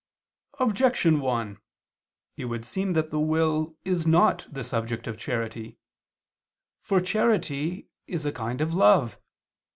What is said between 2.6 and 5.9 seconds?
seem that the will is not the subject of charity.